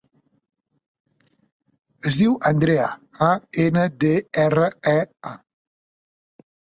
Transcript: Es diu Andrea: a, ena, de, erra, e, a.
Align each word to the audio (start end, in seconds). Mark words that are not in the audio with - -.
Es 2.11 2.17
diu 2.21 2.33
Andrea: 2.51 2.87
a, 3.29 3.29
ena, 3.67 3.87
de, 4.05 4.13
erra, 4.45 4.67
e, 4.95 4.99
a. 5.35 5.39